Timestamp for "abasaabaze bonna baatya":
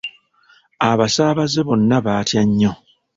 0.89-2.41